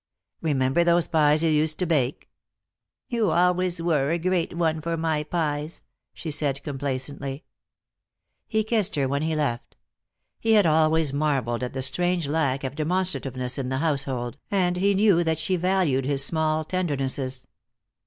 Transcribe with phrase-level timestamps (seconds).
[0.41, 2.27] Remember those pies you used to bake?"
[3.07, 7.43] "You always were a great one for my pies," she said, complacently.
[8.47, 9.75] He kissed her when he left.
[10.39, 14.95] He had always marveled at the strange lack of demonstrativeness in the household, and he
[14.95, 17.45] knew that she valued his small tendernesses.